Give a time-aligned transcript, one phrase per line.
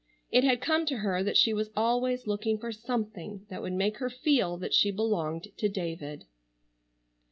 [0.31, 3.97] It had come to her that she was always looking for something that would make
[3.97, 6.25] her feel that she belonged to David.